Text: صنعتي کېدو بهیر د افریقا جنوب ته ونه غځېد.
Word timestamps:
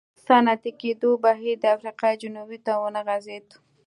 صنعتي 0.25 0.71
کېدو 0.81 1.09
بهیر 1.23 1.55
د 1.63 1.65
افریقا 1.75 2.09
جنوب 2.21 2.49
ته 2.65 2.71
ونه 2.81 3.01
غځېد. 3.07 3.47